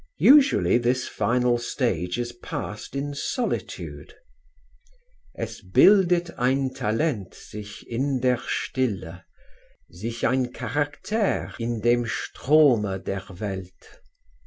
[0.17, 4.15] Usually this final stage is passed in solitude:
[5.37, 9.25] Es bildet ein Talent sich in der Stille,
[9.93, 14.01] _Sich ein Charakter in dem Strome der Welt.